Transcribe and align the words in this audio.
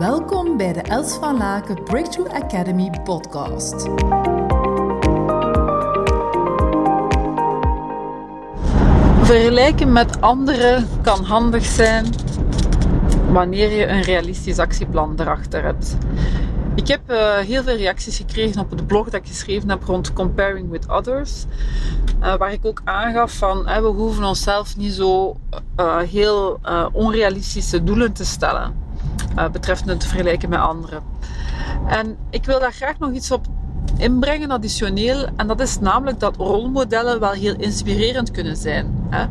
Welkom 0.00 0.56
bij 0.56 0.72
de 0.72 0.80
Els 0.80 1.14
van 1.14 1.36
Laken 1.36 1.84
Breakthrough 1.84 2.34
Academy 2.34 2.90
podcast. 3.04 3.88
Vergelijken 9.22 9.92
met 9.92 10.20
anderen 10.20 10.88
kan 11.02 11.24
handig 11.24 11.64
zijn 11.64 12.06
wanneer 13.32 13.70
je 13.70 13.86
een 13.86 14.02
realistisch 14.02 14.58
actieplan 14.58 15.14
erachter 15.16 15.62
hebt. 15.62 15.96
Ik 16.74 16.88
heb 16.88 17.00
uh, 17.10 17.36
heel 17.36 17.62
veel 17.62 17.76
reacties 17.76 18.16
gekregen 18.16 18.60
op 18.60 18.70
het 18.70 18.86
blog 18.86 19.04
dat 19.04 19.20
ik 19.20 19.26
geschreven 19.26 19.68
heb 19.68 19.82
rond 19.82 20.12
comparing 20.12 20.70
with 20.70 20.88
others. 20.88 21.44
Uh, 22.20 22.36
waar 22.36 22.52
ik 22.52 22.66
ook 22.66 22.80
aangaf 22.84 23.32
van 23.32 23.68
uh, 23.68 23.76
we 23.76 23.86
hoeven 23.86 24.24
onszelf 24.24 24.76
niet 24.76 24.92
zo 24.92 25.36
eh, 25.76 25.98
heel 25.98 26.60
onrealistische 26.92 27.84
doelen 27.84 28.12
te 28.12 28.24
stellen. 28.24 28.88
Betreffende 29.48 29.92
het 29.92 30.04
vergelijken 30.04 30.48
met 30.48 30.60
anderen. 30.60 31.02
En 31.86 32.16
ik 32.30 32.44
wil 32.44 32.60
daar 32.60 32.72
graag 32.72 32.98
nog 32.98 33.12
iets 33.12 33.30
op 33.30 33.46
inbrengen, 33.96 34.50
additioneel. 34.50 35.28
En 35.36 35.46
dat 35.46 35.60
is 35.60 35.78
namelijk 35.78 36.20
dat 36.20 36.36
rolmodellen 36.36 37.20
wel 37.20 37.32
heel 37.32 37.54
inspirerend 37.56 38.30
kunnen 38.30 38.56
zijn. 38.56 39.06
Hè? 39.10 39.22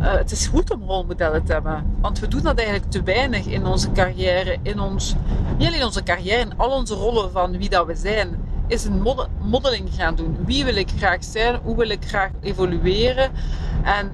Uh, 0.00 0.12
het 0.12 0.30
is 0.30 0.46
goed 0.46 0.70
om 0.70 0.82
rolmodellen 0.82 1.44
te 1.44 1.52
hebben. 1.52 1.96
Want 2.00 2.18
we 2.18 2.28
doen 2.28 2.42
dat 2.42 2.58
eigenlijk 2.58 2.90
te 2.90 3.02
weinig 3.02 3.46
in 3.46 3.66
onze 3.66 3.92
carrière. 3.92 4.56
In 4.62 4.80
ons, 4.80 5.14
niet 5.58 5.84
onze 5.84 6.02
carrière, 6.02 6.40
in 6.40 6.52
al 6.56 6.70
onze 6.70 6.94
rollen 6.94 7.30
van 7.30 7.58
wie 7.58 7.68
dat 7.68 7.86
we 7.86 7.94
zijn. 7.94 8.28
Is 8.74 8.84
een 8.84 9.16
modeling 9.40 9.88
gaan 9.92 10.14
doen. 10.14 10.36
Wie 10.44 10.64
wil 10.64 10.76
ik 10.76 10.88
graag 10.96 11.24
zijn? 11.24 11.60
Hoe 11.62 11.76
wil 11.76 11.88
ik 11.88 12.04
graag 12.06 12.30
evolueren? 12.40 13.30
En 13.82 14.12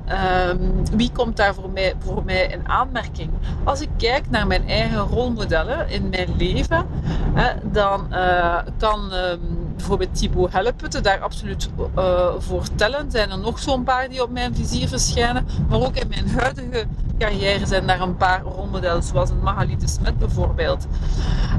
um, 0.49 0.97
wie 0.97 1.11
komt 1.13 1.37
daar 1.37 1.55
voor 1.55 1.71
mij, 1.71 1.95
voor 1.99 2.25
mij 2.25 2.47
in 2.47 2.69
aanmerking? 2.69 3.31
Als 3.65 3.81
ik 3.81 3.89
kijk 3.97 4.31
naar 4.31 4.47
mijn 4.47 4.69
eigen 4.69 4.99
rolmodellen 4.99 5.89
in 5.89 6.09
mijn 6.09 6.37
leven, 6.37 6.87
hè, 7.35 7.71
dan 7.73 8.07
uh, 8.11 8.59
kan 8.79 9.13
um, 9.13 9.41
bijvoorbeeld 9.77 10.15
Thibaut 10.15 10.53
Helleputte 10.53 11.01
daar 11.01 11.21
absoluut 11.21 11.71
uh, 11.99 12.29
voor 12.39 12.65
tellen. 12.75 13.11
Zijn 13.11 13.31
er 13.31 13.39
nog 13.39 13.59
zo'n 13.59 13.85
paar 13.85 14.09
die 14.09 14.23
op 14.23 14.31
mijn 14.31 14.55
vizier 14.55 14.89
verschijnen. 14.89 15.47
Maar 15.69 15.81
ook 15.81 15.97
in 15.97 16.09
mijn 16.09 16.29
huidige 16.29 16.87
carrière 17.19 17.67
zijn 17.67 17.87
daar 17.87 18.01
een 18.01 18.17
paar 18.17 18.43
rolmodellen, 18.43 19.03
zoals 19.03 19.31
een 19.31 19.43
Magali 19.43 19.77
de 19.77 19.89
Smet 19.89 20.19
bijvoorbeeld, 20.19 20.87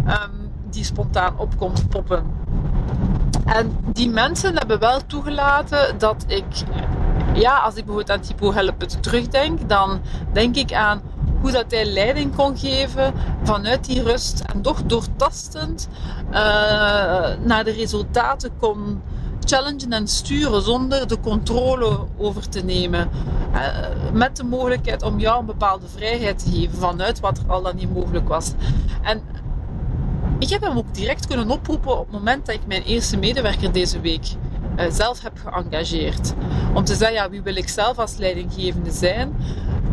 um, 0.08 0.50
die 0.70 0.84
spontaan 0.84 1.38
opkomt 1.38 1.90
poppen. 1.90 2.40
En 3.54 3.78
die 3.94 4.10
mensen 4.10 4.58
hebben 4.58 4.80
wel 4.80 5.06
toegelaten 5.06 5.98
dat 5.98 6.26
ik 6.28 6.46
ja, 7.34 7.58
als 7.58 7.76
ik 7.76 7.86
bijvoorbeeld 7.86 8.18
aan 8.18 8.26
Thibaut 8.26 8.54
Helleput 8.54 9.04
terugdenk, 9.04 9.70
dan 9.70 10.02
denk 10.34 10.56
ik 10.56 10.74
aan 10.74 11.02
hoe 11.42 11.52
dat 11.52 11.66
hij 11.72 11.86
leiding 11.86 12.36
kon 12.36 12.58
geven 12.58 13.14
vanuit 13.44 13.86
die 13.86 14.04
rust 14.04 14.40
en 14.40 14.62
toch 14.62 14.84
doortastend 14.84 15.88
uh, 16.30 16.34
naar 17.40 17.64
de 17.64 17.72
resultaten 17.72 18.52
kon 18.60 19.02
challengen 19.46 19.94
en 19.94 20.08
sturen 20.08 20.62
zonder 20.62 21.08
de 21.08 21.20
controle 21.20 22.00
over 22.18 22.50
te 22.50 22.64
nemen. 22.64 23.10
Uh, 23.54 23.68
met 24.14 24.36
de 24.38 24.44
mogelijkheid 24.44 25.04
om 25.04 25.20
jou 25.20 25.40
een 25.40 25.46
bepaalde 25.46 25.88
vrijheid 25.88 26.44
te 26.44 26.52
geven 26.52 26.78
vanuit 26.78 27.20
wat 27.20 27.38
er 27.38 27.44
al 27.48 27.62
dan 27.62 27.76
niet 27.76 27.94
mogelijk 27.94 28.28
was. 28.28 28.52
En 29.02 29.22
ik 30.42 30.50
heb 30.50 30.62
hem 30.62 30.78
ook 30.78 30.94
direct 30.94 31.28
kunnen 31.28 31.50
oproepen 31.50 32.00
op 32.00 32.06
het 32.06 32.12
moment 32.12 32.46
dat 32.46 32.56
ik 32.56 32.62
mijn 32.68 32.84
eerste 32.84 33.18
medewerker 33.18 33.72
deze 33.72 34.00
week 34.00 34.26
uh, 34.78 34.86
zelf 34.92 35.22
heb 35.22 35.40
geëngageerd. 35.46 36.34
Om 36.74 36.84
te 36.84 36.96
zeggen, 36.96 37.18
ja, 37.18 37.30
wie 37.30 37.42
wil 37.42 37.56
ik 37.56 37.70
zelf 37.70 37.98
als 37.98 38.18
leidinggevende 38.18 38.92
zijn? 38.92 39.36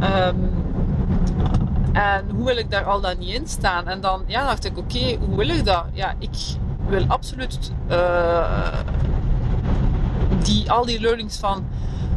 Um, 0.03 0.51
en 1.93 2.31
hoe 2.35 2.45
wil 2.45 2.57
ik 2.57 2.71
daar 2.71 2.85
al 2.85 3.01
dan 3.01 3.19
niet 3.19 3.35
in 3.35 3.49
staan? 3.49 3.89
En 3.89 4.01
dan 4.01 4.23
ja, 4.27 4.47
dacht 4.47 4.65
ik, 4.65 4.79
oké, 4.79 5.17
hoe 5.27 5.37
wil 5.37 5.49
ik 5.49 5.65
dat? 5.65 5.85
Ja, 5.93 6.15
ik 6.19 6.37
wil 6.89 7.05
absoluut 7.07 7.73
uh, 7.91 8.79
die, 10.43 10.71
al 10.71 10.85
die 10.85 11.01
learnings 11.01 11.37
van, 11.37 11.67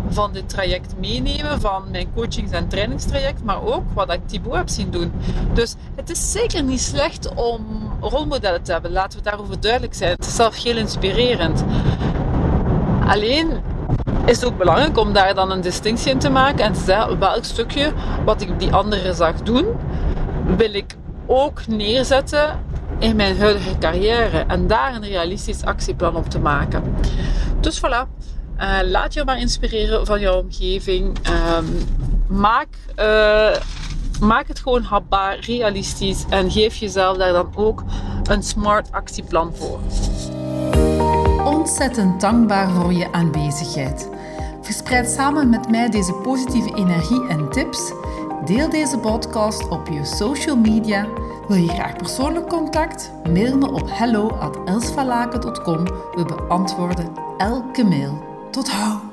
van 0.09 0.33
dit 0.33 0.49
traject 0.49 0.93
meenemen, 0.99 1.61
van 1.61 1.83
mijn 1.91 2.13
coachings- 2.15 2.51
en 2.51 2.67
trainingstraject, 2.67 3.43
maar 3.43 3.63
ook 3.63 3.83
wat 3.93 4.13
ik 4.13 4.27
Thibaut 4.27 4.55
heb 4.55 4.69
zien 4.69 4.91
doen. 4.91 5.11
Dus 5.53 5.75
het 5.95 6.09
is 6.09 6.31
zeker 6.31 6.63
niet 6.63 6.81
slecht 6.81 7.33
om 7.33 7.65
rolmodellen 8.01 8.63
te 8.63 8.71
hebben, 8.71 8.91
laten 8.91 9.17
we 9.17 9.23
daarover 9.23 9.59
duidelijk 9.59 9.93
zijn. 9.93 10.11
Het 10.11 10.25
is 10.25 10.35
zelf 10.35 10.63
heel 10.63 10.77
inspirerend. 10.77 11.63
Alleen 13.05 13.61
is 14.25 14.35
het 14.35 14.45
ook 14.45 14.57
belangrijk 14.57 14.97
om 14.97 15.13
daar 15.13 15.35
dan 15.35 15.51
een 15.51 15.61
distinctie 15.61 16.11
in 16.11 16.19
te 16.19 16.29
maken 16.29 16.65
en 16.65 17.19
welk 17.19 17.43
stukje 17.43 17.93
wat 18.25 18.41
ik 18.41 18.59
die 18.59 18.73
andere 18.73 19.13
zag 19.13 19.35
doen, 19.35 19.65
wil 20.57 20.73
ik 20.73 20.95
ook 21.25 21.67
neerzetten 21.67 22.59
in 22.99 23.15
mijn 23.15 23.37
huidige 23.37 23.77
carrière 23.77 24.43
en 24.47 24.67
daar 24.67 24.95
een 24.95 25.03
realistisch 25.03 25.63
actieplan 25.63 26.15
op 26.15 26.29
te 26.29 26.39
maken. 26.39 26.83
Dus 27.59 27.79
voilà, 27.79 28.07
uh, 28.61 28.79
laat 28.83 29.13
je 29.13 29.23
maar 29.23 29.39
inspireren 29.39 30.05
van 30.05 30.19
jouw 30.19 30.39
omgeving. 30.41 31.17
Um, 31.57 31.87
maak, 32.27 32.67
uh, 32.99 33.55
maak 34.19 34.47
het 34.47 34.59
gewoon 34.59 34.83
hapbaar, 34.83 35.39
realistisch 35.39 36.25
en 36.29 36.51
geef 36.51 36.75
jezelf 36.75 37.17
daar 37.17 37.33
dan 37.33 37.51
ook 37.55 37.83
een 38.23 38.43
smart 38.43 38.91
actieplan 38.91 39.55
voor 39.55 39.79
ontzettend 41.61 42.21
dankbaar 42.21 42.69
voor 42.69 42.93
je 42.93 43.11
aanwezigheid. 43.11 44.09
Verspreid 44.61 45.09
samen 45.09 45.49
met 45.49 45.69
mij 45.69 45.89
deze 45.89 46.13
positieve 46.13 46.75
energie 46.75 47.27
en 47.27 47.49
tips. 47.49 47.91
Deel 48.45 48.69
deze 48.69 48.97
podcast 48.97 49.69
op 49.69 49.87
je 49.87 50.05
social 50.05 50.55
media. 50.55 51.07
Wil 51.47 51.57
je 51.57 51.67
graag 51.67 51.95
persoonlijk 51.95 52.47
contact? 52.47 53.11
Mail 53.23 53.57
me 53.57 53.71
op 53.71 53.89
hello@elsvalaken.com. 53.91 55.83
We 55.85 56.25
beantwoorden 56.25 57.11
elke 57.37 57.83
mail. 57.83 58.30
Tot 58.51 58.67
hou! 58.69 59.10